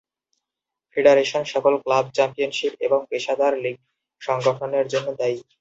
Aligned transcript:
Federation 0.97 1.43
সকল 1.53 1.73
club 1.83 2.05
championship 2.15 2.73
এবং 2.79 2.99
পেশাদার 3.09 3.53
লীগ 3.63 3.77
সংগঠনের 4.21 4.85
জন্য 4.87 5.07
দায়ী। 5.19 5.37